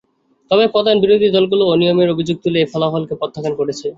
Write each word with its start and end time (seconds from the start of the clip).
তবে 0.51 0.65
প্রধান 0.67 0.95
বিরোধী 1.03 1.27
দলগুলো 1.35 1.63
অনিয়মের 1.65 2.11
অভিযোগ 2.13 2.37
তুলে 2.43 2.59
এ 2.61 2.67
ফলাফলকে 2.73 3.13
প্রত্যাখ্যান 3.19 3.53
করেছে। 3.59 3.87